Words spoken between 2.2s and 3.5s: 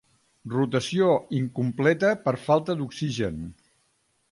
per falta d'oxigen.